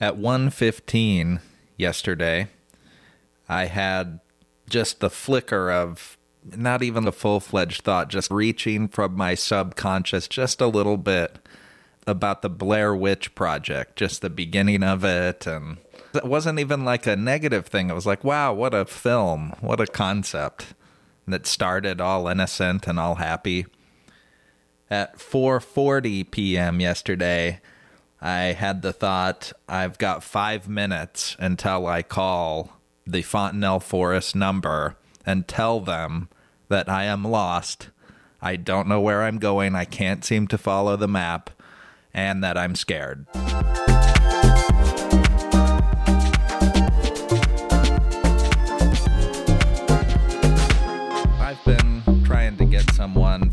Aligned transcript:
At 0.00 0.16
1:15 0.16 1.40
yesterday, 1.76 2.48
I 3.48 3.66
had 3.66 4.20
just 4.68 5.00
the 5.00 5.10
flicker 5.10 5.70
of 5.70 6.16
not 6.56 6.82
even 6.82 7.06
a 7.06 7.12
full-fledged 7.12 7.82
thought, 7.82 8.08
just 8.08 8.30
reaching 8.30 8.88
from 8.88 9.16
my 9.16 9.34
subconscious 9.34 10.28
just 10.28 10.60
a 10.60 10.66
little 10.66 10.96
bit 10.96 11.38
about 12.06 12.42
the 12.42 12.48
Blair 12.48 12.94
Witch 12.94 13.34
Project, 13.34 13.96
just 13.96 14.22
the 14.22 14.30
beginning 14.30 14.82
of 14.82 15.04
it 15.04 15.46
and 15.46 15.78
it 16.14 16.24
wasn't 16.24 16.58
even 16.58 16.84
like 16.84 17.06
a 17.06 17.16
negative 17.16 17.66
thing. 17.66 17.90
It 17.90 17.94
was 17.94 18.06
like, 18.06 18.24
wow, 18.24 18.52
what 18.52 18.74
a 18.74 18.84
film, 18.84 19.54
what 19.60 19.80
a 19.80 19.86
concept 19.86 20.74
that 21.26 21.46
started 21.46 22.00
all 22.00 22.28
innocent 22.28 22.86
and 22.86 22.98
all 22.98 23.16
happy. 23.16 23.66
At 24.90 25.18
4:40 25.18 26.30
p.m. 26.30 26.80
yesterday, 26.80 27.60
I 28.20 28.52
had 28.52 28.82
the 28.82 28.92
thought, 28.92 29.52
I've 29.68 29.98
got 29.98 30.24
5 30.24 30.68
minutes 30.68 31.36
until 31.38 31.86
I 31.86 32.02
call 32.02 32.72
the 33.06 33.22
Fontenelle 33.22 33.80
Forest 33.80 34.34
number 34.34 34.96
and 35.24 35.46
tell 35.46 35.80
them 35.80 36.28
that 36.68 36.88
I 36.88 37.04
am 37.04 37.24
lost. 37.24 37.90
I 38.42 38.56
don't 38.56 38.88
know 38.88 39.00
where 39.00 39.22
I'm 39.22 39.38
going. 39.38 39.74
I 39.74 39.84
can't 39.84 40.24
seem 40.24 40.48
to 40.48 40.58
follow 40.58 40.96
the 40.96 41.08
map 41.08 41.50
and 42.12 42.42
that 42.42 42.58
I'm 42.58 42.74
scared. 42.74 43.26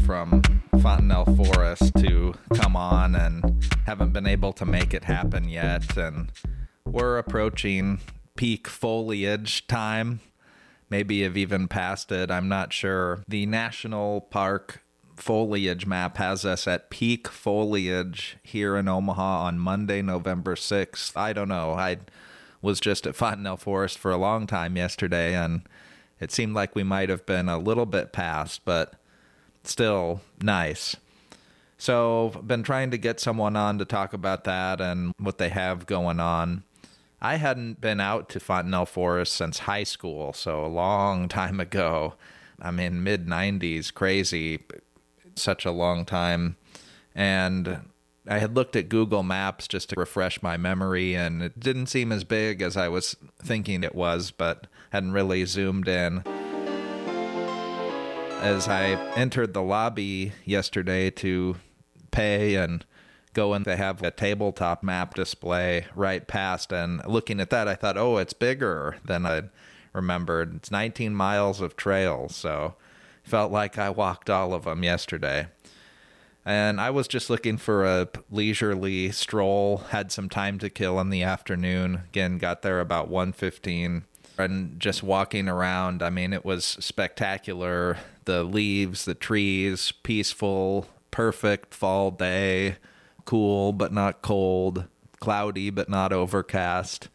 From 0.05 0.43
Fontenelle 0.81 1.25
Forest 1.25 1.95
to 1.95 2.35
come 2.53 2.75
on 2.75 3.15
and 3.15 3.65
haven't 3.87 4.13
been 4.13 4.27
able 4.27 4.53
to 4.53 4.65
make 4.65 4.93
it 4.93 5.05
happen 5.05 5.49
yet. 5.49 5.97
And 5.97 6.31
we're 6.85 7.17
approaching 7.17 7.99
peak 8.35 8.67
foliage 8.67 9.65
time. 9.65 10.19
Maybe 10.91 11.23
have 11.23 11.35
even 11.35 11.67
passed 11.67 12.11
it. 12.11 12.29
I'm 12.29 12.47
not 12.47 12.71
sure. 12.71 13.23
The 13.27 13.47
National 13.47 14.21
Park 14.21 14.83
foliage 15.15 15.87
map 15.87 16.17
has 16.17 16.45
us 16.45 16.67
at 16.67 16.91
peak 16.91 17.27
foliage 17.27 18.37
here 18.43 18.77
in 18.77 18.87
Omaha 18.87 19.45
on 19.45 19.57
Monday, 19.57 20.03
November 20.03 20.53
6th. 20.53 21.17
I 21.17 21.33
don't 21.33 21.49
know. 21.49 21.71
I 21.71 21.97
was 22.61 22.79
just 22.79 23.07
at 23.07 23.15
Fontenelle 23.15 23.57
Forest 23.57 23.97
for 23.97 24.11
a 24.11 24.17
long 24.17 24.45
time 24.45 24.77
yesterday, 24.77 25.33
and 25.33 25.61
it 26.19 26.31
seemed 26.31 26.53
like 26.53 26.75
we 26.75 26.83
might 26.83 27.09
have 27.09 27.25
been 27.25 27.49
a 27.49 27.57
little 27.57 27.87
bit 27.87 28.13
past, 28.13 28.61
but 28.65 28.93
still 29.71 30.21
nice. 30.41 30.95
So, 31.77 32.31
I've 32.35 32.47
been 32.47 32.63
trying 32.63 32.91
to 32.91 32.97
get 32.97 33.19
someone 33.19 33.55
on 33.55 33.77
to 33.79 33.85
talk 33.85 34.13
about 34.13 34.45
that 34.45 34.79
and 34.79 35.13
what 35.19 35.37
they 35.37 35.49
have 35.49 35.85
going 35.85 36.19
on. 36.19 36.63
I 37.21 37.35
hadn't 37.35 37.81
been 37.81 37.99
out 37.99 38.29
to 38.29 38.39
Fontenelle 38.39 38.85
Forest 38.85 39.33
since 39.33 39.59
high 39.59 39.83
school, 39.83 40.31
so 40.33 40.65
a 40.65 40.67
long 40.67 41.27
time 41.29 41.59
ago. 41.59 42.13
I'm 42.61 42.79
in 42.79 43.03
mid 43.03 43.27
90s, 43.27 43.93
crazy, 43.93 44.63
such 45.35 45.65
a 45.65 45.71
long 45.71 46.05
time. 46.05 46.55
And 47.13 47.81
I 48.27 48.39
had 48.39 48.55
looked 48.55 48.75
at 48.75 48.89
Google 48.89 49.23
Maps 49.23 49.67
just 49.67 49.89
to 49.89 49.95
refresh 49.97 50.41
my 50.41 50.57
memory, 50.57 51.15
and 51.15 51.41
it 51.43 51.59
didn't 51.59 51.87
seem 51.87 52.11
as 52.11 52.23
big 52.23 52.61
as 52.61 52.77
I 52.77 52.87
was 52.87 53.15
thinking 53.39 53.83
it 53.83 53.95
was, 53.95 54.31
but 54.31 54.67
hadn't 54.91 55.11
really 55.11 55.45
zoomed 55.45 55.87
in. 55.87 56.23
As 58.45 58.67
I 58.67 58.89
entered 59.15 59.55
the 59.55 59.63
lobby 59.63 60.33
yesterday 60.45 61.09
to 61.09 61.55
pay 62.11 62.53
and 62.53 62.85
go 63.33 63.55
in, 63.55 63.63
they 63.63 63.75
have 63.75 64.03
a 64.03 64.11
tabletop 64.11 64.83
map 64.83 65.15
display 65.15 65.87
right 65.95 66.27
past, 66.27 66.71
and 66.71 67.03
looking 67.07 67.39
at 67.39 67.49
that, 67.49 67.67
I 67.67 67.73
thought, 67.73 67.97
oh, 67.97 68.17
it's 68.17 68.33
bigger 68.33 68.97
than 69.03 69.25
I 69.25 69.45
remembered. 69.93 70.57
It's 70.57 70.69
19 70.69 71.15
miles 71.15 71.59
of 71.59 71.75
trail, 71.75 72.29
so 72.29 72.75
felt 73.23 73.51
like 73.51 73.79
I 73.79 73.89
walked 73.89 74.29
all 74.29 74.53
of 74.53 74.65
them 74.65 74.83
yesterday. 74.83 75.47
And 76.45 76.79
I 76.79 76.91
was 76.91 77.07
just 77.07 77.31
looking 77.31 77.57
for 77.57 77.83
a 77.83 78.09
leisurely 78.29 79.11
stroll, 79.11 79.77
had 79.89 80.11
some 80.11 80.29
time 80.29 80.59
to 80.59 80.69
kill 80.69 80.99
in 80.99 81.09
the 81.09 81.23
afternoon. 81.23 82.03
Again, 82.09 82.37
got 82.37 82.61
there 82.61 82.79
about 82.79 83.09
1:15 83.09 84.03
and 84.37 84.79
just 84.79 85.03
walking 85.03 85.47
around, 85.47 86.01
I 86.01 86.09
mean, 86.09 86.33
it 86.33 86.45
was 86.45 86.65
spectacular. 86.65 87.97
The 88.25 88.43
leaves, 88.43 89.05
the 89.05 89.15
trees, 89.15 89.91
peaceful, 90.03 90.87
perfect 91.11 91.73
fall 91.73 92.11
day, 92.11 92.77
cool 93.25 93.71
but 93.73 93.93
not 93.93 94.21
cold, 94.21 94.85
cloudy 95.19 95.69
but 95.69 95.89
not 95.89 96.11
overcast 96.11 97.09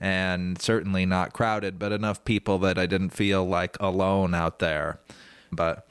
and 0.00 0.60
certainly 0.60 1.04
not 1.04 1.32
crowded, 1.32 1.78
but 1.78 1.92
enough 1.92 2.24
people 2.24 2.58
that 2.58 2.78
I 2.78 2.86
didn't 2.86 3.10
feel 3.10 3.44
like 3.46 3.76
alone 3.80 4.34
out 4.34 4.58
there. 4.58 5.00
But 5.50 5.88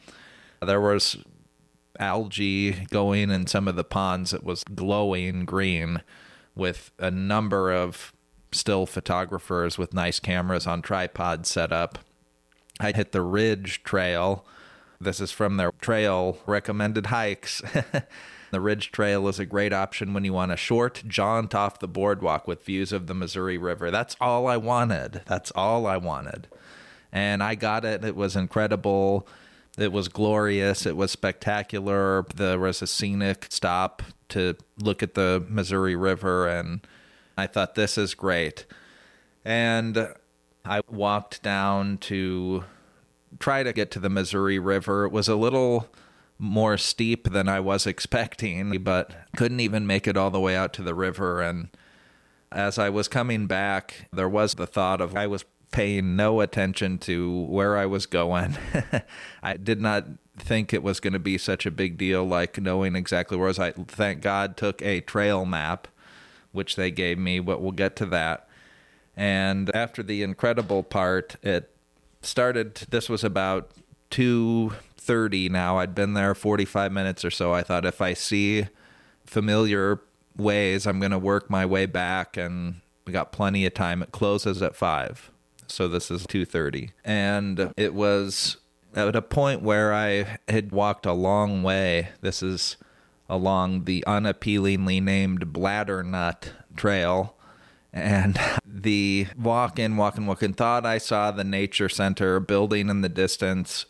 there 0.62 0.80
was 0.80 1.18
algae 2.00 2.86
going 2.90 3.30
in 3.32 3.48
some 3.48 3.68
of 3.68 3.76
the 3.76 3.84
ponds 3.84 4.32
that 4.32 4.44
was 4.44 4.64
glowing 4.64 5.46
green 5.46 6.02
with 6.56 6.92
a 7.00 7.12
number 7.12 7.72
of 7.72 8.14
still 8.52 8.86
photographers 8.86 9.78
with 9.78 9.94
nice 9.94 10.20
cameras 10.20 10.68
on 10.68 10.82
tripods 10.82 11.50
set 11.50 11.72
up. 11.72 12.00
I 12.80 12.92
hit 12.92 13.12
the 13.12 13.22
Ridge 13.22 13.84
Trail. 13.84 14.46
This 15.00 15.20
is 15.20 15.32
from 15.32 15.58
their 15.58 15.72
trail 15.82 16.40
recommended 16.46 17.08
hikes. 17.08 17.62
the 18.52 18.62
Ridge 18.62 18.92
Trail 18.92 19.28
is 19.28 19.40
a 19.40 19.46
great 19.46 19.74
option 19.74 20.14
when 20.14 20.24
you 20.24 20.34
want 20.34 20.52
a 20.52 20.58
short 20.58 21.04
jaunt 21.08 21.54
off 21.54 21.80
the 21.80 21.88
boardwalk 21.88 22.48
with 22.48 22.64
views 22.64 22.92
of 22.92 23.08
the 23.08 23.14
Missouri 23.14 23.58
River. 23.58 23.92
That's 23.92 24.16
all 24.22 24.48
I 24.48 24.58
wanted. 24.58 25.22
That's 25.26 25.52
all 25.52 25.86
I 25.86 25.98
wanted. 25.98 26.48
And 27.12 27.42
I 27.42 27.56
got 27.56 27.86
it. 27.86 28.04
It 28.04 28.16
was 28.16 28.36
incredible. 28.36 29.28
It 29.78 29.92
was 29.92 30.08
glorious. 30.08 30.86
It 30.86 30.98
was 30.98 31.12
spectacular. 31.12 32.26
There 32.36 32.60
was 32.60 32.82
a 32.82 32.88
scenic 32.88 33.48
stop 33.50 34.02
to 34.30 34.56
look 34.80 35.04
at 35.04 35.14
the 35.14 35.46
Missouri 35.48 35.96
River, 35.96 36.48
and 36.48 36.86
I 37.38 37.48
thought, 37.48 37.76
this 37.76 37.98
is 37.98 38.16
great. 38.16 38.66
And 39.46 40.14
I 40.66 40.82
walked 40.90 41.44
down 41.44 42.00
to 42.00 42.64
try 43.40 43.64
to 43.64 43.72
get 43.74 43.92
to 43.92 44.00
the 44.00 44.10
Missouri 44.10 44.60
River. 44.60 45.06
It 45.06 45.12
was 45.12 45.28
a 45.28 45.36
little 45.36 45.88
more 46.40 46.78
steep 46.78 47.32
than 47.32 47.48
I 47.48 47.60
was 47.60 47.88
expecting, 47.88 48.84
but 48.84 49.28
couldn't 49.36 49.60
even 49.60 49.88
make 49.88 50.08
it 50.08 50.18
all 50.18 50.30
the 50.30 50.40
way 50.40 50.56
out 50.56 50.74
to 50.74 50.84
the 50.84 50.94
river. 50.94 51.42
And 51.42 51.70
as 52.52 52.78
I 52.78 52.90
was 52.90 53.08
coming 53.08 53.48
back, 53.48 54.08
there 54.12 54.30
was 54.30 54.56
the 54.56 54.68
thought 54.68 55.02
of 55.02 55.16
I 55.16 55.28
was 55.28 55.46
paying 55.72 56.16
no 56.16 56.42
attention 56.42 56.98
to 56.98 57.44
where 57.44 57.78
I 57.78 57.86
was 57.86 58.06
going. 58.06 58.58
I 59.44 59.58
did 59.58 59.82
not 59.82 60.06
think 60.38 60.74
it 60.74 60.84
was 60.84 61.00
going 61.00 61.14
to 61.14 61.20
be 61.20 61.38
such 61.38 61.66
a 61.66 61.72
big 61.72 61.98
deal, 61.98 62.26
like 62.26 62.60
knowing 62.60 62.96
exactly 62.96 63.38
where 63.38 63.48
I 63.48 63.50
was. 63.50 63.60
I 63.60 63.72
thank 63.72 64.22
God 64.22 64.56
took 64.56 64.82
a 64.82 65.02
trail 65.02 65.46
map, 65.46 65.88
which 66.58 66.76
they 66.76 66.92
gave 66.92 67.18
me, 67.18 67.40
but 67.40 67.62
we'll 67.62 67.72
get 67.72 67.96
to 67.98 68.06
that. 68.08 68.50
And 69.16 69.74
after 69.74 70.04
the 70.04 70.22
incredible 70.22 70.84
part, 70.84 71.38
it 71.42 71.72
started. 72.22 72.76
This 72.90 73.08
was 73.08 73.24
about 73.24 73.72
two 74.10 74.74
thirty. 74.98 75.48
Now 75.48 75.78
I'd 75.78 75.96
been 75.96 76.14
there 76.14 76.36
forty 76.36 76.66
five 76.66 76.92
minutes 76.92 77.24
or 77.24 77.32
so. 77.32 77.54
I 77.54 77.64
thought 77.64 77.86
if 77.86 78.02
I 78.02 78.14
see 78.14 78.68
familiar 79.26 80.02
ways, 80.36 80.86
I'm 80.86 81.00
going 81.00 81.12
to 81.12 81.18
work 81.20 81.50
my 81.50 81.66
way 81.66 81.86
back, 81.86 82.36
and 82.36 82.82
we 83.06 83.14
got 83.14 83.32
plenty 83.32 83.66
of 83.66 83.74
time. 83.74 84.04
It 84.04 84.12
closes 84.12 84.62
at 84.62 84.76
five 84.76 85.32
so 85.68 85.88
this 85.88 86.10
is 86.10 86.26
2:30 86.26 86.92
and 87.04 87.74
it 87.78 87.94
was 87.94 88.58
at 88.96 89.16
a 89.16 89.22
point 89.22 89.62
where 89.62 89.94
I 89.94 90.40
had 90.48 90.72
walked 90.72 91.06
a 91.06 91.14
long 91.14 91.64
way 91.64 92.10
this 92.22 92.42
is 92.42 92.78
along 93.30 93.86
the 93.86 94.04
unappealingly 94.06 95.00
named 95.00 95.52
Bladder 95.54 96.04
Nut 96.04 96.52
Trail. 96.76 97.36
And 97.94 98.40
the 98.66 99.28
walk 99.38 99.80
in 99.80 99.98
walk 99.98 100.18
and 100.18 100.28
walk 100.28 100.42
and 100.42 100.56
thought 100.56 100.86
I 100.86 100.98
saw 100.98 101.32
the 101.32 101.44
nature 101.44 101.90
center 101.90 102.40
building 102.40 102.90
in 102.90 103.02
the 103.02 103.10
distance 103.10 103.86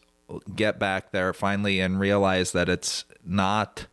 get 0.56 0.78
back 0.80 1.12
there 1.12 1.34
finally 1.34 1.80
and 1.80 2.00
realize 2.00 2.52
that 2.52 2.70
it's 2.70 3.06
not 3.26 3.88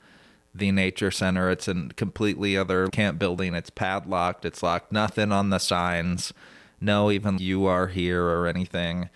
the 0.55 0.71
nature 0.71 1.11
center. 1.11 1.51
It's 1.51 1.69
a 1.69 1.89
completely 1.97 2.57
other 2.57 2.89
camp 2.89 3.19
building. 3.19 3.55
It's 3.55 3.71
padlocked. 3.71 4.45
It's 4.45 4.63
locked. 4.63 4.93
Nothing 4.93 5.33
on 5.33 5.51
the 5.51 5.59
signs. 5.59 6.33
No, 6.81 7.11
even 7.11 7.39
you 7.39 7.67
are 7.67 7.89
here 7.89 8.25
or 8.25 8.47
anything. 8.47 9.09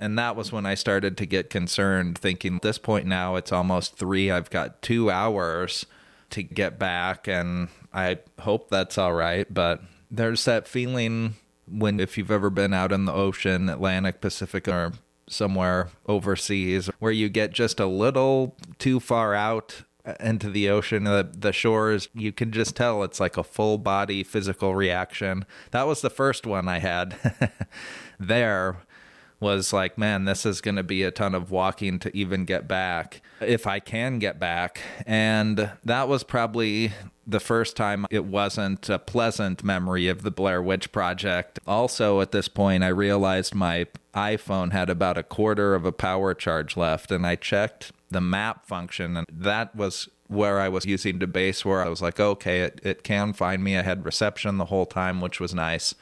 And 0.00 0.18
that 0.18 0.34
was 0.34 0.50
when 0.50 0.64
I 0.64 0.74
started 0.74 1.18
to 1.18 1.26
get 1.26 1.50
concerned, 1.50 2.16
thinking 2.16 2.58
this 2.62 2.78
point 2.78 3.06
now 3.06 3.36
it's 3.36 3.52
almost 3.52 3.96
three. 3.96 4.30
I've 4.30 4.48
got 4.48 4.80
two 4.80 5.10
hours 5.10 5.84
to 6.30 6.42
get 6.42 6.78
back, 6.78 7.28
and 7.28 7.68
I 7.92 8.20
hope 8.38 8.70
that's 8.70 8.96
all 8.96 9.12
right. 9.12 9.52
But 9.52 9.82
there's 10.10 10.46
that 10.46 10.66
feeling 10.66 11.34
when, 11.68 12.00
if 12.00 12.16
you've 12.16 12.30
ever 12.30 12.48
been 12.48 12.72
out 12.72 12.92
in 12.92 13.04
the 13.04 13.12
ocean, 13.12 13.68
Atlantic, 13.68 14.22
Pacific, 14.22 14.66
or 14.66 14.92
somewhere 15.28 15.90
overseas, 16.06 16.86
where 16.98 17.12
you 17.12 17.28
get 17.28 17.52
just 17.52 17.78
a 17.78 17.86
little 17.86 18.56
too 18.78 19.00
far 19.00 19.34
out 19.34 19.82
uh, 20.06 20.14
into 20.18 20.48
the 20.48 20.70
ocean, 20.70 21.04
the, 21.04 21.30
the 21.30 21.52
shores, 21.52 22.08
you 22.14 22.32
can 22.32 22.52
just 22.52 22.74
tell 22.74 23.02
it's 23.02 23.20
like 23.20 23.36
a 23.36 23.44
full 23.44 23.76
body 23.76 24.24
physical 24.24 24.74
reaction. 24.74 25.44
That 25.72 25.86
was 25.86 26.00
the 26.00 26.08
first 26.08 26.46
one 26.46 26.68
I 26.68 26.78
had 26.78 27.16
there 28.18 28.78
was 29.40 29.72
like, 29.72 29.96
man, 29.96 30.26
this 30.26 30.44
is 30.44 30.60
going 30.60 30.76
to 30.76 30.82
be 30.82 31.02
a 31.02 31.10
ton 31.10 31.34
of 31.34 31.50
walking 31.50 31.98
to 31.98 32.14
even 32.16 32.44
get 32.44 32.68
back 32.68 33.22
if 33.40 33.66
I 33.66 33.80
can 33.80 34.18
get 34.18 34.38
back. 34.38 34.80
And 35.06 35.72
that 35.84 36.08
was 36.08 36.22
probably 36.22 36.92
the 37.26 37.40
first 37.40 37.76
time 37.76 38.06
it 38.10 38.26
wasn't 38.26 38.88
a 38.88 38.98
pleasant 38.98 39.64
memory 39.64 40.08
of 40.08 40.22
the 40.22 40.30
Blair 40.30 40.62
Witch 40.62 40.92
Project. 40.92 41.58
Also, 41.66 42.20
at 42.20 42.32
this 42.32 42.48
point, 42.48 42.84
I 42.84 42.88
realized 42.88 43.54
my 43.54 43.86
iPhone 44.14 44.72
had 44.72 44.90
about 44.90 45.16
a 45.16 45.22
quarter 45.22 45.74
of 45.74 45.86
a 45.86 45.92
power 45.92 46.34
charge 46.34 46.76
left, 46.76 47.10
and 47.10 47.26
I 47.26 47.36
checked 47.36 47.92
the 48.10 48.20
map 48.20 48.66
function, 48.66 49.16
and 49.16 49.26
that 49.32 49.74
was 49.74 50.08
where 50.26 50.60
I 50.60 50.68
was 50.68 50.84
using 50.84 51.18
to 51.20 51.26
base 51.26 51.64
where 51.64 51.84
I 51.84 51.88
was 51.88 52.02
like, 52.02 52.20
okay, 52.20 52.60
it, 52.60 52.80
it 52.84 53.02
can 53.02 53.32
find 53.32 53.64
me. 53.64 53.76
I 53.76 53.82
had 53.82 54.04
reception 54.04 54.58
the 54.58 54.66
whole 54.66 54.86
time, 54.86 55.20
which 55.20 55.40
was 55.40 55.54
nice 55.54 55.94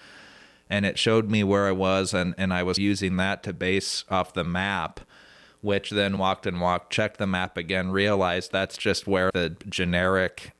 and 0.70 0.84
it 0.84 0.98
showed 0.98 1.30
me 1.30 1.42
where 1.44 1.66
I 1.66 1.72
was, 1.72 2.12
and, 2.12 2.34
and 2.36 2.52
I 2.52 2.62
was 2.62 2.78
using 2.78 3.16
that 3.16 3.42
to 3.44 3.52
base 3.52 4.04
off 4.10 4.34
the 4.34 4.44
map, 4.44 5.00
which 5.60 5.90
then 5.90 6.18
walked 6.18 6.46
and 6.46 6.60
walked, 6.60 6.92
checked 6.92 7.18
the 7.18 7.26
map 7.26 7.56
again, 7.56 7.90
realized 7.90 8.52
that's 8.52 8.76
just 8.76 9.06
where 9.06 9.30
the 9.32 9.56
generic 9.68 10.52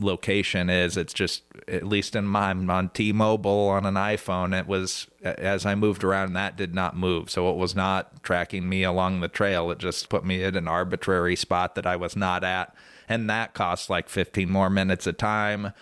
location 0.00 0.68
is. 0.68 0.96
It's 0.96 1.12
just, 1.12 1.44
at 1.68 1.86
least 1.86 2.16
in 2.16 2.26
my, 2.26 2.50
on 2.50 2.88
T 2.90 3.12
Mobile 3.12 3.68
on 3.68 3.86
an 3.86 3.94
iPhone, 3.94 4.58
it 4.58 4.66
was, 4.66 5.06
as 5.22 5.64
I 5.64 5.76
moved 5.76 6.02
around, 6.02 6.32
that 6.32 6.56
did 6.56 6.74
not 6.74 6.96
move. 6.96 7.30
So 7.30 7.48
it 7.50 7.56
was 7.56 7.76
not 7.76 8.22
tracking 8.24 8.68
me 8.68 8.82
along 8.82 9.20
the 9.20 9.28
trail. 9.28 9.70
It 9.70 9.78
just 9.78 10.08
put 10.08 10.24
me 10.24 10.42
at 10.42 10.56
an 10.56 10.66
arbitrary 10.66 11.36
spot 11.36 11.76
that 11.76 11.86
I 11.86 11.94
was 11.94 12.16
not 12.16 12.42
at. 12.42 12.74
And 13.08 13.30
that 13.30 13.54
cost 13.54 13.88
like 13.88 14.08
15 14.08 14.50
more 14.50 14.70
minutes 14.70 15.06
of 15.06 15.16
time 15.16 15.72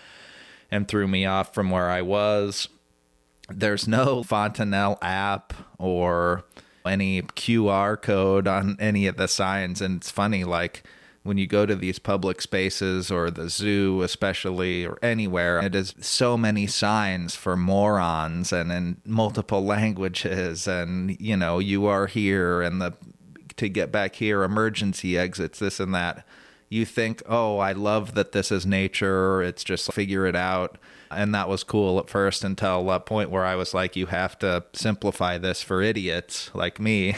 and 0.70 0.86
threw 0.86 1.08
me 1.08 1.24
off 1.24 1.54
from 1.54 1.70
where 1.70 1.88
I 1.88 2.02
was 2.02 2.68
there's 3.52 3.86
no 3.88 4.22
Fontenelle 4.22 4.98
app 5.02 5.52
or 5.78 6.44
any 6.84 7.22
QR 7.22 8.00
code 8.00 8.48
on 8.48 8.76
any 8.80 9.06
of 9.06 9.16
the 9.16 9.28
signs. 9.28 9.80
And 9.80 9.98
it's 9.98 10.10
funny, 10.10 10.44
like 10.44 10.82
when 11.22 11.38
you 11.38 11.46
go 11.46 11.66
to 11.66 11.76
these 11.76 11.98
public 11.98 12.42
spaces 12.42 13.10
or 13.10 13.30
the 13.30 13.48
zoo, 13.48 14.02
especially, 14.02 14.84
or 14.84 14.98
anywhere, 15.02 15.60
it 15.60 15.74
is 15.74 15.94
so 16.00 16.36
many 16.36 16.66
signs 16.66 17.36
for 17.36 17.56
morons 17.56 18.52
and 18.52 18.72
in 18.72 19.00
multiple 19.04 19.64
languages. 19.64 20.66
And, 20.66 21.18
you 21.20 21.36
know, 21.36 21.58
you 21.58 21.86
are 21.86 22.06
here 22.06 22.62
and 22.62 22.80
the 22.80 22.94
to 23.56 23.68
get 23.68 23.92
back 23.92 24.16
here, 24.16 24.42
emergency 24.42 25.16
exits, 25.16 25.58
this 25.58 25.78
and 25.78 25.94
that. 25.94 26.26
You 26.72 26.84
think, 26.84 27.22
oh, 27.26 27.58
I 27.58 27.72
love 27.72 28.14
that 28.14 28.32
this 28.32 28.50
is 28.50 28.64
nature. 28.64 29.42
It's 29.42 29.62
just 29.62 29.92
figure 29.92 30.26
it 30.26 30.36
out 30.36 30.78
and 31.16 31.34
that 31.34 31.48
was 31.48 31.64
cool 31.64 31.98
at 31.98 32.08
first 32.08 32.44
until 32.44 32.90
a 32.90 33.00
point 33.00 33.30
where 33.30 33.44
I 33.44 33.54
was 33.54 33.74
like, 33.74 33.96
you 33.96 34.06
have 34.06 34.38
to 34.40 34.64
simplify 34.72 35.38
this 35.38 35.62
for 35.62 35.82
idiots 35.82 36.50
like 36.54 36.80
me, 36.80 37.14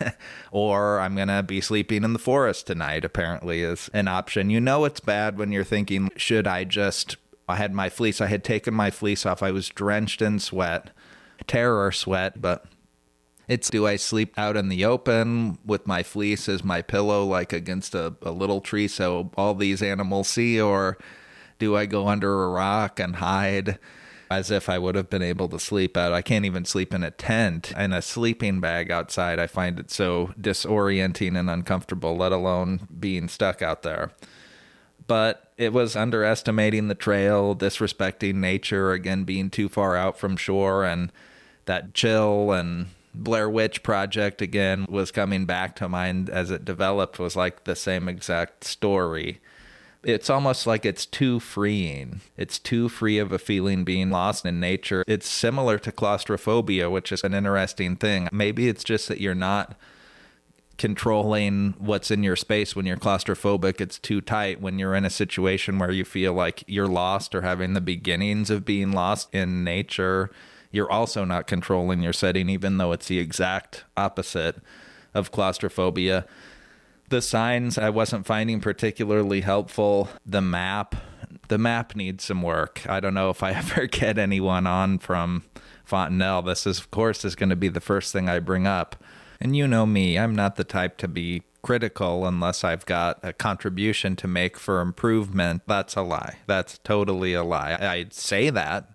or 0.50 1.00
I'm 1.00 1.14
going 1.14 1.28
to 1.28 1.42
be 1.42 1.60
sleeping 1.60 2.04
in 2.04 2.12
the 2.12 2.18
forest 2.18 2.66
tonight, 2.66 3.04
apparently, 3.04 3.62
is 3.62 3.90
an 3.92 4.08
option. 4.08 4.50
You 4.50 4.60
know, 4.60 4.84
it's 4.84 5.00
bad 5.00 5.38
when 5.38 5.52
you're 5.52 5.64
thinking, 5.64 6.10
should 6.16 6.46
I 6.46 6.64
just. 6.64 7.16
I 7.46 7.56
had 7.56 7.74
my 7.74 7.90
fleece, 7.90 8.22
I 8.22 8.28
had 8.28 8.42
taken 8.42 8.72
my 8.72 8.90
fleece 8.90 9.26
off. 9.26 9.42
I 9.42 9.50
was 9.50 9.68
drenched 9.68 10.22
in 10.22 10.38
sweat, 10.38 10.90
terror 11.46 11.92
sweat, 11.92 12.40
but 12.40 12.64
it's 13.48 13.70
do 13.70 13.86
I 13.86 13.96
sleep 13.96 14.38
out 14.38 14.56
in 14.56 14.68
the 14.68 14.84
open 14.84 15.58
with 15.64 15.86
my 15.86 16.02
fleece 16.02 16.48
as 16.48 16.64
my 16.64 16.82
pillow, 16.82 17.24
like 17.24 17.52
against 17.52 17.94
a, 17.94 18.14
a 18.22 18.30
little 18.30 18.60
tree 18.60 18.88
so 18.88 19.30
all 19.36 19.54
these 19.54 19.82
animals 19.82 20.28
see, 20.28 20.60
or 20.60 20.96
do 21.58 21.76
I 21.76 21.86
go 21.86 22.08
under 22.08 22.44
a 22.44 22.48
rock 22.48 22.98
and 22.98 23.16
hide 23.16 23.78
as 24.30 24.50
if 24.50 24.68
I 24.68 24.78
would 24.78 24.94
have 24.94 25.10
been 25.10 25.22
able 25.22 25.48
to 25.50 25.58
sleep 25.58 25.96
out? 25.96 26.12
I 26.12 26.22
can't 26.22 26.46
even 26.46 26.64
sleep 26.64 26.94
in 26.94 27.02
a 27.02 27.10
tent 27.10 27.72
and 27.76 27.94
a 27.94 28.02
sleeping 28.02 28.60
bag 28.60 28.90
outside. 28.90 29.38
I 29.38 29.46
find 29.46 29.78
it 29.78 29.90
so 29.90 30.32
disorienting 30.40 31.38
and 31.38 31.50
uncomfortable, 31.50 32.16
let 32.16 32.32
alone 32.32 32.88
being 32.98 33.28
stuck 33.28 33.62
out 33.62 33.82
there. 33.82 34.10
But 35.06 35.52
it 35.58 35.74
was 35.74 35.96
underestimating 35.96 36.88
the 36.88 36.94
trail, 36.94 37.54
disrespecting 37.54 38.36
nature, 38.36 38.92
again, 38.92 39.24
being 39.24 39.50
too 39.50 39.68
far 39.68 39.96
out 39.96 40.18
from 40.18 40.38
shore, 40.38 40.84
and 40.84 41.12
that 41.66 41.92
chill 41.92 42.52
and 42.52 42.86
Blair 43.14 43.48
Witch 43.48 43.82
Project 43.82 44.42
again 44.42 44.86
was 44.88 45.10
coming 45.10 45.46
back 45.46 45.76
to 45.76 45.88
mind 45.88 46.28
as 46.28 46.50
it 46.50 46.64
developed 46.64 47.18
was 47.18 47.36
like 47.36 47.64
the 47.64 47.76
same 47.76 48.08
exact 48.08 48.64
story 48.64 49.40
it's 50.04 50.30
almost 50.30 50.66
like 50.66 50.84
it's 50.84 51.06
too 51.06 51.40
freeing. 51.40 52.20
It's 52.36 52.58
too 52.58 52.88
free 52.88 53.18
of 53.18 53.32
a 53.32 53.38
feeling 53.38 53.84
being 53.84 54.10
lost 54.10 54.44
in 54.44 54.60
nature. 54.60 55.04
It's 55.06 55.28
similar 55.28 55.78
to 55.78 55.92
claustrophobia, 55.92 56.90
which 56.90 57.10
is 57.10 57.24
an 57.24 57.34
interesting 57.34 57.96
thing. 57.96 58.28
Maybe 58.30 58.68
it's 58.68 58.84
just 58.84 59.08
that 59.08 59.20
you're 59.20 59.34
not 59.34 59.76
controlling 60.76 61.74
what's 61.78 62.10
in 62.10 62.22
your 62.22 62.36
space 62.36 62.74
when 62.74 62.84
you're 62.84 62.96
claustrophobic. 62.96 63.80
It's 63.80 63.98
too 63.98 64.20
tight 64.20 64.60
when 64.60 64.78
you're 64.78 64.94
in 64.94 65.04
a 65.04 65.10
situation 65.10 65.78
where 65.78 65.92
you 65.92 66.04
feel 66.04 66.32
like 66.32 66.64
you're 66.66 66.88
lost 66.88 67.34
or 67.34 67.42
having 67.42 67.74
the 67.74 67.80
beginnings 67.80 68.50
of 68.50 68.64
being 68.64 68.92
lost 68.92 69.32
in 69.32 69.64
nature. 69.64 70.30
You're 70.74 70.90
also 70.90 71.24
not 71.24 71.46
controlling 71.46 72.02
your 72.02 72.12
setting, 72.12 72.48
even 72.48 72.78
though 72.78 72.92
it's 72.92 73.08
the 73.08 73.18
exact 73.18 73.84
opposite 73.96 74.56
of 75.14 75.30
claustrophobia 75.30 76.26
the 77.08 77.22
signs 77.22 77.78
I 77.78 77.90
wasn't 77.90 78.26
finding 78.26 78.60
particularly 78.60 79.42
helpful. 79.42 80.08
The 80.24 80.40
map, 80.40 80.94
the 81.48 81.58
map 81.58 81.94
needs 81.94 82.24
some 82.24 82.42
work. 82.42 82.82
I 82.88 83.00
don't 83.00 83.14
know 83.14 83.30
if 83.30 83.42
I 83.42 83.50
ever 83.52 83.86
get 83.86 84.18
anyone 84.18 84.66
on 84.66 84.98
from 84.98 85.44
Fontenelle. 85.84 86.42
This 86.42 86.66
is, 86.66 86.78
of 86.78 86.90
course, 86.90 87.24
is 87.24 87.36
going 87.36 87.50
to 87.50 87.56
be 87.56 87.68
the 87.68 87.80
first 87.80 88.12
thing 88.12 88.28
I 88.28 88.38
bring 88.38 88.66
up. 88.66 88.96
And 89.40 89.56
you 89.56 89.68
know 89.68 89.84
me, 89.84 90.18
I'm 90.18 90.34
not 90.34 90.56
the 90.56 90.64
type 90.64 90.96
to 90.98 91.08
be 91.08 91.42
critical 91.62 92.26
unless 92.26 92.62
I've 92.64 92.86
got 92.86 93.18
a 93.22 93.32
contribution 93.32 94.16
to 94.16 94.28
make 94.28 94.58
for 94.58 94.80
improvement. 94.80 95.62
That's 95.66 95.96
a 95.96 96.02
lie. 96.02 96.38
That's 96.46 96.78
totally 96.78 97.34
a 97.34 97.42
lie. 97.42 97.76
I'd 97.80 98.12
say 98.12 98.50
that, 98.50 98.90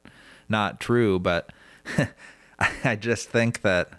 not 0.47 0.79
true, 0.79 1.19
but 1.19 1.51
I 2.83 2.95
just 2.95 3.29
think 3.29 3.61
that 3.61 3.91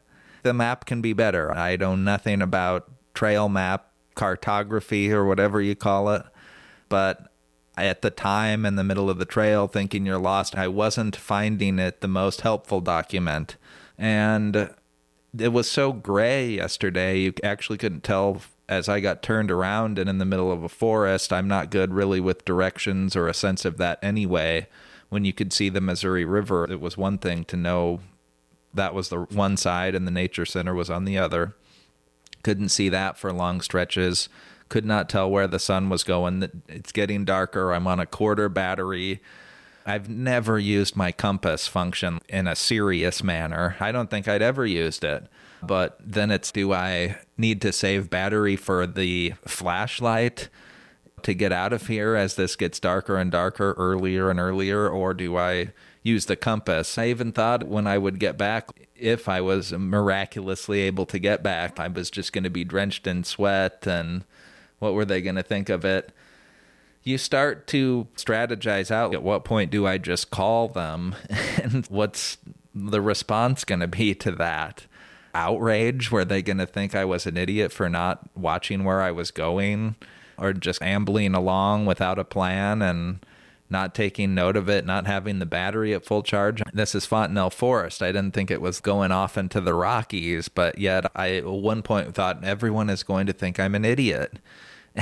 the 0.43 0.53
map 0.53 0.87
can 0.87 1.01
be 1.01 1.13
better. 1.13 1.53
I 1.53 1.77
know 1.77 1.97
nothing 1.97 2.43
about 2.43 2.91
trail 3.15 3.49
map 3.49 3.91
cartography 4.15 5.13
or 5.13 5.25
whatever 5.25 5.61
you 5.61 5.75
call 5.75 6.11
it. 6.11 6.25
But 6.89 7.33
at 7.77 8.03
the 8.03 8.11
time 8.11 8.67
in 8.67 8.77
the 8.77 8.85
middle 8.85 9.09
of 9.09 9.19
the 9.19 9.25
trail 9.25 9.67
thinking 9.67 10.05
you're 10.05 10.19
lost, 10.19 10.57
I 10.57 10.69
wasn't 10.69 11.17
finding 11.17 11.79
it 11.79 12.01
the 12.01 12.09
most 12.09 12.43
helpful 12.43 12.81
document. 12.81 13.57
And 13.97 14.71
it 15.37 15.53
was 15.53 15.71
so 15.71 15.93
gray 15.93 16.51
yesterday, 16.51 17.21
you 17.21 17.35
actually 17.45 17.79
couldn't 17.79 18.03
tell 18.03 18.43
as 18.69 18.89
I 18.89 19.01
got 19.01 19.23
turned 19.23 19.51
around 19.51 19.99
and 19.99 20.09
in 20.09 20.19
the 20.19 20.25
middle 20.25 20.53
of 20.53 20.63
a 20.63 20.69
forest. 20.69 21.33
I'm 21.33 21.49
not 21.49 21.71
good 21.71 21.93
really 21.93 22.21
with 22.21 22.45
directions 22.45 23.17
or 23.17 23.27
a 23.27 23.35
sense 23.35 23.65
of 23.65 23.79
that 23.79 23.99
anyway. 24.03 24.69
When 25.11 25.25
you 25.25 25.33
could 25.33 25.53
see 25.53 25.69
the 25.69 25.81
Missouri 25.81 26.25
River, 26.25 26.65
it 26.71 26.81
was 26.81 26.97
one 26.97 27.19
thing 27.19 27.45
to 27.47 27.57
know 27.57 28.01
that 28.73 28.95
was 28.95 29.09
the 29.09 29.19
one 29.23 29.57
side 29.57 29.95
and 29.95 30.07
the 30.07 30.13
nature 30.13 30.47
center 30.47 30.75
was 30.75 30.89
on 30.89 31.05
the 31.05 31.19
other. 31.19 31.55
Couldn't 32.43 32.71
see 32.71 32.89
that 32.89 33.19
for 33.19 33.33
long 33.33 33.61
stretches. 33.61 34.29
Could 34.69 34.85
not 34.85 35.09
tell 35.09 35.31
where 35.31 35.49
the 35.49 35.59
sun 35.59 35.89
was 35.89 36.05
going. 36.05 36.49
It's 36.69 36.93
getting 36.93 37.25
darker. 37.25 37.73
I'm 37.73 37.87
on 37.87 38.01
a 38.01 38.07
quarter 38.07 38.49
battery. 38.49 39.21
I've 39.85 40.09
never 40.09 40.59
used 40.59 40.95
my 40.95 41.11
compass 41.11 41.67
function 41.67 42.21
in 42.29 42.47
a 42.47 42.55
serious 42.55 43.25
manner. 43.25 43.77
I 43.81 43.93
don't 43.93 44.09
think 44.09 44.29
I'd 44.29 44.43
ever 44.43 44.65
used 44.65 45.03
it. 45.03 45.27
But 45.63 45.99
then 46.03 46.31
it's 46.31 46.53
do 46.53 46.73
I 46.73 47.19
need 47.37 47.61
to 47.63 47.73
save 47.73 48.09
battery 48.09 48.57
for 48.57 48.87
the 48.87 49.35
flashlight 49.45 50.49
to 51.25 51.35
get 51.35 51.53
out 51.53 51.73
of 51.73 51.87
here 51.87 52.15
as 52.15 52.35
this 52.35 52.57
gets 52.57 52.81
darker 52.81 53.17
and 53.17 53.31
darker 53.31 53.75
earlier 53.77 54.31
and 54.31 54.41
earlier? 54.41 54.89
Or 54.89 55.15
do 55.15 55.37
I 55.37 55.73
use 56.03 56.27
the 56.27 56.37
compass? 56.37 56.99
I 56.99 57.09
even 57.09 57.33
thought 57.33 57.65
when 57.65 57.87
I 57.87 57.99
would 57.99 58.19
get 58.19 58.37
back, 58.37 58.71
if 58.97 59.29
I 59.29 59.41
was 59.41 59.73
miraculously 59.73 60.81
able 60.81 61.07
to 61.07 61.19
get 61.19 61.43
back, 61.43 61.81
I 61.81 61.89
was 61.89 62.11
just 62.11 62.33
going 62.33 62.45
to 62.45 62.51
be 62.51 62.65
drenched 62.65 63.07
in 63.07 63.25
sweat 63.25 63.87
and 63.87 64.25
what 64.79 64.95
were 64.95 65.05
they 65.05 65.21
going 65.21 65.37
to 65.37 65.43
think 65.43 65.69
of 65.69 65.85
it? 65.85 66.13
You 67.03 67.17
start 67.17 67.67
to 67.69 68.09
strategize 68.17 68.91
out 68.91 69.15
at 69.15 69.23
what 69.23 69.45
point 69.45 69.71
do 69.71 69.87
I 69.87 69.99
just 69.99 70.31
call 70.31 70.69
them 70.69 71.15
and 71.63 71.87
what's 71.87 72.39
the 72.75 73.01
response 73.01 73.65
going 73.65 73.81
to 73.81 73.89
be 73.89 74.15
to 74.17 74.33
that? 74.33 74.87
Outrage? 75.35 76.11
Were 76.11 76.25
they 76.25 76.43
going 76.43 76.59
to 76.59 76.67
think 76.67 76.95
I 76.95 77.05
was 77.05 77.27
an 77.27 77.37
idiot 77.37 77.73
for 77.73 77.89
not 77.89 78.29
watching 78.35 78.85
where 78.85 79.01
I 79.01 79.13
was 79.13 79.31
going 79.31 79.97
or 80.41 80.53
just 80.53 80.83
ambling 80.83 81.35
along 81.35 81.87
without 81.87 82.19
a 82.19 82.25
plan 82.25 82.83
and 82.83 83.25
not 83.69 83.95
taking 83.95 84.35
note 84.35 84.57
of 84.57 84.69
it, 84.69 84.85
not 84.85 85.07
having 85.07 85.39
the 85.39 85.47
battery 85.47 85.95
at 85.95 86.05
full 86.05 86.25
charge. 86.25 86.61
This 86.73 86.95
is 86.95 87.07
Fontenelle 87.07 87.51
Forest. 87.51 88.03
I 88.03 88.11
didn't 88.11 88.33
think 88.33 88.51
it 88.51 88.61
was 88.61 88.81
going 88.81 89.13
off 89.13 89.39
into 89.39 89.61
the 89.61 89.75
Rockies, 89.75 90.49
but 90.49 90.79
yet 90.79 91.11
I 91.15 91.37
at 91.37 91.47
one 91.47 91.83
point 91.83 92.15
thought 92.15 92.43
everyone 92.43 92.91
is 92.91 93.05
going 93.05 93.27
to 93.27 93.33
think 93.33 93.61
I'm 93.61 93.77
an 93.77 93.85
idiot. 93.85 94.39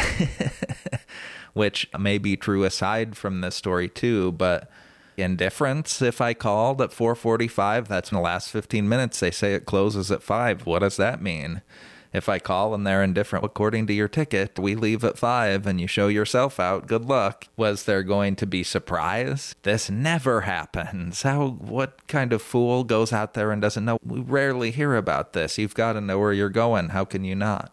which 1.54 1.88
may 1.98 2.18
be 2.18 2.36
true 2.36 2.64
aside 2.64 3.16
from 3.16 3.40
this 3.40 3.56
story 3.56 3.88
too, 3.88 4.32
but 4.32 4.70
indifference 5.16 6.00
if 6.00 6.20
I 6.20 6.34
called 6.34 6.80
at 6.80 6.90
4:45, 6.90 7.88
that's 7.88 8.12
in 8.12 8.16
the 8.16 8.22
last 8.22 8.50
15 8.50 8.88
minutes. 8.88 9.18
They 9.18 9.30
say 9.30 9.54
it 9.54 9.66
closes 9.66 10.12
at 10.12 10.22
5. 10.22 10.66
What 10.66 10.80
does 10.80 10.96
that 10.98 11.20
mean? 11.20 11.62
If 12.12 12.28
I 12.28 12.38
call 12.38 12.74
and 12.74 12.86
they're 12.86 13.02
indifferent 13.02 13.44
according 13.44 13.86
to 13.86 13.92
your 13.92 14.08
ticket, 14.08 14.58
we 14.58 14.74
leave 14.74 15.04
at 15.04 15.18
5 15.18 15.66
and 15.66 15.80
you 15.80 15.86
show 15.86 16.08
yourself 16.08 16.58
out. 16.58 16.86
Good 16.86 17.04
luck. 17.04 17.46
Was 17.56 17.84
there 17.84 18.02
going 18.02 18.34
to 18.36 18.46
be 18.46 18.62
surprise? 18.62 19.54
This 19.62 19.90
never 19.90 20.42
happens. 20.42 21.22
How 21.22 21.48
what 21.48 22.06
kind 22.08 22.32
of 22.32 22.40
fool 22.40 22.82
goes 22.84 23.12
out 23.12 23.34
there 23.34 23.50
and 23.50 23.60
doesn't 23.60 23.84
know? 23.84 23.98
We 24.02 24.20
rarely 24.20 24.70
hear 24.70 24.96
about 24.96 25.34
this. 25.34 25.58
You've 25.58 25.74
got 25.74 25.94
to 25.94 26.00
know 26.00 26.18
where 26.18 26.32
you're 26.32 26.48
going. 26.48 26.90
How 26.90 27.04
can 27.04 27.24
you 27.24 27.34
not? 27.34 27.72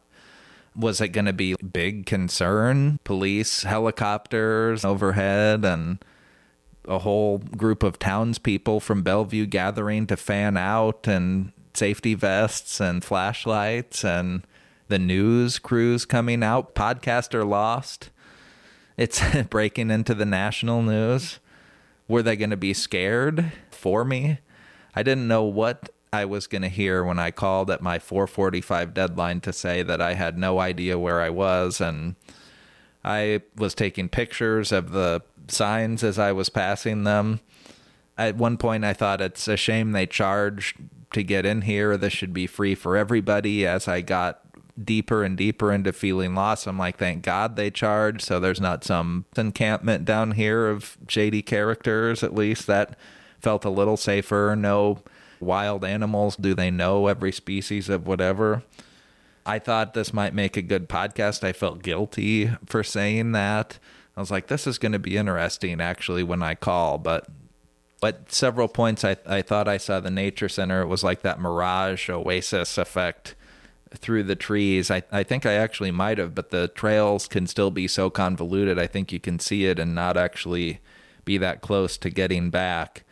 Was 0.75 0.99
it 0.99 1.09
going 1.09 1.25
to 1.25 1.33
be 1.33 1.55
big 1.55 2.05
concern? 2.05 2.99
Police 3.05 3.63
helicopters 3.63 4.83
overhead 4.83 5.63
and 5.63 6.03
a 6.87 6.99
whole 6.99 7.37
group 7.37 7.83
of 7.83 7.97
townspeople 7.97 8.81
from 8.81 9.01
Bellevue 9.01 9.45
gathering 9.45 10.05
to 10.07 10.17
fan 10.17 10.57
out 10.57 11.07
and 11.07 11.53
safety 11.75 12.13
vests 12.13 12.79
and 12.79 13.03
flashlights 13.03 14.03
and 14.03 14.45
the 14.87 14.99
news 14.99 15.59
crews 15.59 16.05
coming 16.05 16.43
out. 16.43 16.75
Podcaster 16.75 17.47
lost. 17.47 18.09
It's 18.97 19.21
breaking 19.49 19.91
into 19.91 20.13
the 20.13 20.25
national 20.25 20.81
news. 20.81 21.39
Were 22.07 22.21
they 22.21 22.35
going 22.35 22.51
to 22.51 22.57
be 22.57 22.73
scared 22.73 23.51
for 23.71 24.05
me? 24.05 24.39
I 24.95 25.03
didn't 25.03 25.27
know 25.27 25.43
what 25.43 25.89
I 26.13 26.25
was 26.25 26.47
going 26.47 26.61
to 26.61 26.69
hear 26.69 27.03
when 27.03 27.19
I 27.19 27.31
called 27.31 27.69
at 27.69 27.81
my 27.81 27.99
4:45 27.99 28.93
deadline 28.93 29.41
to 29.41 29.51
say 29.51 29.83
that 29.83 30.01
I 30.01 30.13
had 30.13 30.37
no 30.37 30.59
idea 30.59 30.97
where 30.97 31.19
I 31.19 31.29
was 31.29 31.81
and 31.81 32.15
I 33.03 33.41
was 33.55 33.75
taking 33.75 34.07
pictures 34.07 34.71
of 34.71 34.91
the 34.91 35.21
signs 35.47 36.03
as 36.03 36.17
I 36.17 36.31
was 36.31 36.49
passing 36.49 37.03
them. 37.03 37.41
At 38.17 38.37
one 38.37 38.57
point 38.57 38.85
I 38.85 38.93
thought 38.93 39.21
it's 39.21 39.47
a 39.47 39.57
shame 39.57 39.91
they 39.91 40.05
charge 40.05 40.75
to 41.11 41.23
get 41.23 41.45
in 41.45 41.61
here. 41.61 41.97
This 41.97 42.13
should 42.13 42.33
be 42.33 42.47
free 42.47 42.75
for 42.75 42.95
everybody. 42.95 43.65
As 43.65 43.87
I 43.87 44.01
got 44.01 44.41
deeper 44.81 45.23
and 45.23 45.37
deeper 45.37 45.71
into 45.71 45.93
feeling 45.93 46.35
lost, 46.35 46.67
I'm 46.67 46.77
like, 46.77 46.97
thank 46.97 47.23
God 47.23 47.55
they 47.55 47.71
charge. 47.71 48.21
So 48.21 48.39
there's 48.39 48.61
not 48.61 48.83
some 48.83 49.25
encampment 49.37 50.05
down 50.05 50.31
here 50.31 50.67
of 50.67 50.97
shady 51.07 51.41
characters. 51.41 52.23
At 52.23 52.35
least 52.35 52.67
that 52.67 52.97
felt 53.39 53.65
a 53.65 53.69
little 53.69 53.97
safer. 53.97 54.55
No 54.57 54.99
wild 55.39 55.85
animals. 55.85 56.35
Do 56.35 56.53
they 56.53 56.71
know 56.71 57.07
every 57.07 57.31
species 57.31 57.89
of 57.89 58.07
whatever? 58.07 58.63
I 59.45 59.59
thought 59.59 59.93
this 59.93 60.13
might 60.13 60.33
make 60.33 60.57
a 60.57 60.61
good 60.61 60.89
podcast. 60.89 61.43
I 61.43 61.53
felt 61.53 61.83
guilty 61.83 62.49
for 62.65 62.83
saying 62.83 63.33
that. 63.33 63.77
I 64.17 64.19
was 64.19 64.31
like, 64.31 64.47
this 64.47 64.65
is 64.65 64.77
going 64.77 64.93
to 64.93 64.99
be 64.99 65.17
interesting 65.17 65.79
actually 65.79 66.23
when 66.23 66.41
I 66.41 66.55
call, 66.55 66.97
but 66.97 67.27
at 68.05 68.31
several 68.31 68.67
points 68.67 69.03
I, 69.03 69.17
I 69.25 69.41
thought 69.41 69.67
I 69.67 69.77
saw 69.77 69.99
the 69.99 70.11
nature 70.11 70.49
center. 70.49 70.81
It 70.81 70.87
was 70.87 71.03
like 71.03 71.21
that 71.21 71.39
mirage 71.39 72.09
oasis 72.09 72.77
effect 72.77 73.35
through 73.93 74.23
the 74.23 74.35
trees. 74.35 74.91
I, 74.91 75.03
I 75.11 75.23
think 75.23 75.45
I 75.45 75.53
actually 75.53 75.91
might 75.91 76.17
have, 76.17 76.35
but 76.35 76.49
the 76.49 76.67
trails 76.69 77.27
can 77.27 77.47
still 77.47 77.71
be 77.71 77.87
so 77.87 78.09
convoluted. 78.09 78.77
I 78.77 78.87
think 78.87 79.11
you 79.11 79.19
can 79.19 79.39
see 79.39 79.65
it 79.65 79.79
and 79.79 79.95
not 79.95 80.17
actually 80.17 80.79
be 81.23 81.37
that 81.37 81.61
close 81.61 81.97
to 81.97 82.09
getting 82.09 82.49
back. 82.49 83.03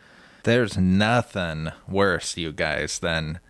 There's 0.44 0.76
nothing 0.76 1.70
worse, 1.88 2.36
you 2.36 2.52
guys, 2.52 2.98
than 2.98 3.40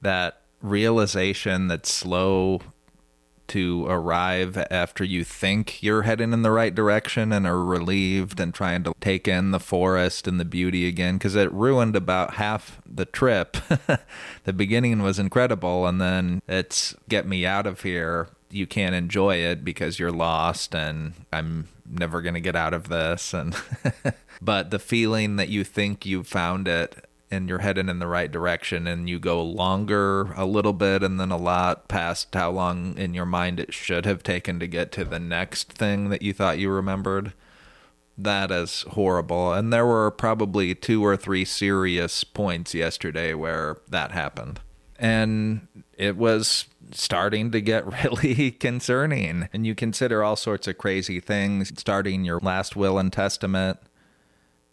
that 0.00 0.42
realization 0.62 1.68
that 1.68 1.86
slow 1.86 2.60
to 3.48 3.86
arrive 3.88 4.58
after 4.70 5.04
you 5.04 5.24
think 5.24 5.82
you're 5.82 6.02
heading 6.02 6.32
in 6.32 6.42
the 6.42 6.50
right 6.50 6.74
direction 6.74 7.32
and 7.32 7.46
are 7.46 7.62
relieved 7.62 8.40
and 8.40 8.54
trying 8.54 8.84
to 8.84 8.94
take 9.00 9.26
in 9.26 9.50
the 9.50 9.60
forest 9.60 10.26
and 10.28 10.38
the 10.38 10.44
beauty 10.44 10.86
again 10.86 11.16
because 11.16 11.34
it 11.34 11.52
ruined 11.52 11.96
about 11.96 12.34
half 12.34 12.80
the 12.86 13.04
trip. 13.04 13.56
the 14.44 14.52
beginning 14.52 15.02
was 15.02 15.18
incredible, 15.18 15.86
and 15.86 16.00
then 16.00 16.42
it's 16.46 16.94
get 17.08 17.26
me 17.26 17.44
out 17.44 17.66
of 17.66 17.82
here. 17.82 18.28
You 18.50 18.66
can't 18.66 18.94
enjoy 18.94 19.36
it 19.36 19.64
because 19.64 19.98
you're 19.98 20.12
lost, 20.12 20.74
and 20.74 21.12
I'm 21.32 21.68
never 21.90 22.22
going 22.22 22.34
to 22.34 22.40
get 22.40 22.56
out 22.56 22.74
of 22.74 22.88
this. 22.88 23.34
And 23.34 23.56
but 24.40 24.70
the 24.70 24.78
feeling 24.78 25.36
that 25.36 25.48
you 25.48 25.64
think 25.64 26.06
you've 26.06 26.26
found 26.26 26.68
it 26.68 27.07
and 27.30 27.48
you're 27.48 27.58
heading 27.58 27.88
in 27.88 27.98
the 27.98 28.06
right 28.06 28.30
direction 28.30 28.86
and 28.86 29.08
you 29.08 29.18
go 29.18 29.42
longer 29.42 30.32
a 30.34 30.46
little 30.46 30.72
bit 30.72 31.02
and 31.02 31.20
then 31.20 31.30
a 31.30 31.36
lot 31.36 31.88
past 31.88 32.34
how 32.34 32.50
long 32.50 32.96
in 32.96 33.14
your 33.14 33.26
mind 33.26 33.60
it 33.60 33.74
should 33.74 34.06
have 34.06 34.22
taken 34.22 34.58
to 34.60 34.66
get 34.66 34.90
to 34.92 35.04
the 35.04 35.18
next 35.18 35.72
thing 35.72 36.08
that 36.08 36.22
you 36.22 36.32
thought 36.32 36.58
you 36.58 36.70
remembered? 36.70 37.32
That 38.16 38.50
is 38.50 38.82
horrible. 38.90 39.52
And 39.52 39.72
there 39.72 39.86
were 39.86 40.10
probably 40.10 40.74
two 40.74 41.04
or 41.04 41.16
three 41.16 41.44
serious 41.44 42.24
points 42.24 42.74
yesterday 42.74 43.34
where 43.34 43.76
that 43.88 44.10
happened. 44.12 44.60
And 44.98 45.68
it 45.96 46.16
was 46.16 46.66
starting 46.90 47.52
to 47.52 47.60
get 47.60 47.86
really 48.04 48.50
concerning. 48.50 49.48
And 49.52 49.66
you 49.66 49.74
consider 49.74 50.24
all 50.24 50.36
sorts 50.36 50.66
of 50.66 50.78
crazy 50.78 51.20
things 51.20 51.72
starting 51.78 52.24
your 52.24 52.40
last 52.40 52.74
will 52.74 52.98
and 52.98 53.12
testament 53.12 53.78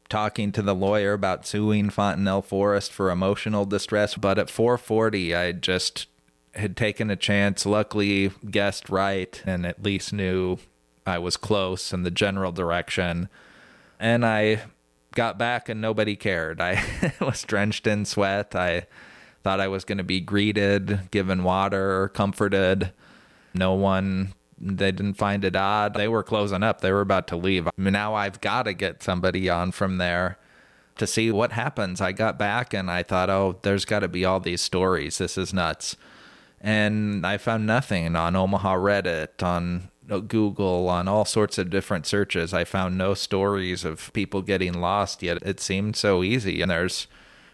talking 0.09 0.51
to 0.51 0.61
the 0.61 0.75
lawyer 0.75 1.13
about 1.13 1.47
suing 1.47 1.89
Fontenelle 1.89 2.41
Forest 2.41 2.91
for 2.91 3.09
emotional 3.09 3.65
distress. 3.65 4.15
But 4.15 4.37
at 4.37 4.49
440, 4.49 5.35
I 5.35 5.51
just 5.51 6.07
had 6.53 6.77
taken 6.77 7.09
a 7.09 7.15
chance, 7.15 7.65
luckily 7.65 8.31
guessed 8.49 8.89
right, 8.89 9.41
and 9.45 9.65
at 9.65 9.83
least 9.83 10.13
knew 10.13 10.57
I 11.05 11.17
was 11.17 11.37
close 11.37 11.93
in 11.93 12.03
the 12.03 12.11
general 12.11 12.51
direction. 12.51 13.29
And 13.99 14.25
I 14.25 14.63
got 15.13 15.37
back 15.37 15.69
and 15.69 15.81
nobody 15.81 16.15
cared. 16.15 16.61
I 16.61 16.83
was 17.21 17.43
drenched 17.43 17.87
in 17.87 18.05
sweat. 18.05 18.55
I 18.55 18.87
thought 19.43 19.59
I 19.59 19.67
was 19.67 19.85
going 19.85 19.97
to 19.97 20.03
be 20.03 20.19
greeted, 20.19 21.09
given 21.11 21.43
water, 21.43 22.09
comforted. 22.09 22.91
No 23.53 23.73
one 23.73 24.33
they 24.65 24.91
didn't 24.91 25.13
find 25.13 25.45
it 25.45 25.55
odd. 25.55 25.93
They 25.93 26.07
were 26.07 26.23
closing 26.23 26.63
up. 26.63 26.81
They 26.81 26.91
were 26.91 27.01
about 27.01 27.27
to 27.27 27.35
leave. 27.35 27.69
Now 27.77 28.15
I've 28.15 28.41
got 28.41 28.63
to 28.63 28.73
get 28.73 29.03
somebody 29.03 29.47
on 29.49 29.71
from 29.71 29.97
there 29.97 30.37
to 30.97 31.05
see 31.05 31.31
what 31.31 31.51
happens. 31.51 32.01
I 32.01 32.11
got 32.11 32.39
back 32.39 32.73
and 32.73 32.89
I 32.89 33.03
thought, 33.03 33.29
oh, 33.29 33.59
there's 33.61 33.85
got 33.85 33.99
to 33.99 34.07
be 34.07 34.25
all 34.25 34.39
these 34.39 34.61
stories. 34.61 35.17
This 35.19 35.37
is 35.37 35.53
nuts. 35.53 35.95
And 36.61 37.25
I 37.27 37.37
found 37.37 37.67
nothing 37.67 38.15
on 38.15 38.35
Omaha 38.35 38.75
Reddit, 38.77 39.43
on 39.43 39.91
Google, 40.07 40.89
on 40.89 41.07
all 41.07 41.25
sorts 41.25 41.57
of 41.57 41.69
different 41.69 42.07
searches. 42.07 42.53
I 42.53 42.63
found 42.63 42.97
no 42.97 43.13
stories 43.13 43.85
of 43.85 44.11
people 44.13 44.41
getting 44.41 44.73
lost 44.73 45.21
yet. 45.21 45.37
It 45.43 45.59
seemed 45.59 45.95
so 45.95 46.23
easy. 46.23 46.61
And 46.61 46.71
there's 46.71 47.07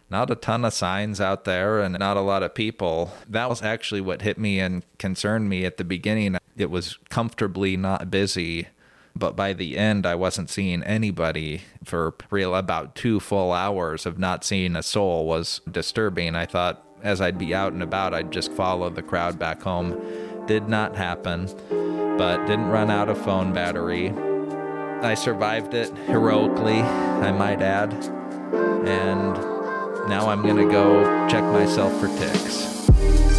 not 0.10 0.30
a 0.30 0.36
ton 0.36 0.64
of 0.64 0.74
signs 0.74 1.20
out 1.20 1.46
there 1.46 1.80
and 1.80 1.98
not 1.98 2.18
a 2.18 2.22
lot 2.22 2.44
of 2.44 2.54
people. 2.54 3.14
That 3.28 3.50
was 3.50 3.62
actually 3.62 4.02
what 4.02 4.22
hit 4.22 4.38
me 4.38 4.60
and 4.60 4.84
concerned 4.98 5.50
me 5.50 5.66
at 5.66 5.78
the 5.78 5.84
beginning. 5.84 6.38
It 6.62 6.70
was 6.70 6.98
comfortably 7.10 7.76
not 7.76 8.12
busy, 8.12 8.68
but 9.16 9.36
by 9.36 9.54
the 9.54 9.78
end, 9.78 10.06
I 10.06 10.16
wasn't 10.16 10.50
seeing 10.50 10.84
anybody 10.84 11.64
for 11.84 12.14
real. 12.30 12.56
About 12.56 12.96
two 12.96 13.20
full 13.20 13.52
hours 13.52 14.06
of 14.06 14.20
not 14.20 14.44
seeing 14.44 14.76
a 14.76 14.84
soul 14.84 15.26
was 15.26 15.62
disturbing. 15.70 16.36
I 16.36 16.46
thought 16.46 16.86
as 17.04 17.20
I'd 17.20 17.38
be 17.38 17.54
out 17.54 17.74
and 17.74 17.82
about, 17.82 18.14
I'd 18.14 18.32
just 18.32 18.52
follow 18.52 18.90
the 18.90 19.02
crowd 19.02 19.40
back 19.40 19.62
home. 19.62 20.00
Did 20.46 20.70
not 20.70 20.96
happen, 20.96 21.48
but 22.18 22.46
didn't 22.46 22.70
run 22.70 22.92
out 22.92 23.10
of 23.10 23.18
phone 23.18 23.54
battery. 23.54 24.12
I 25.02 25.16
survived 25.16 25.74
it 25.74 25.92
heroically, 26.06 26.82
I 26.82 27.32
might 27.32 27.62
add. 27.62 27.94
And 28.86 29.34
now 30.08 30.30
I'm 30.30 30.44
going 30.44 30.58
to 30.58 30.72
go 30.72 31.28
check 31.28 31.44
myself 31.44 32.00
for 32.00 32.08
ticks. 32.20 33.31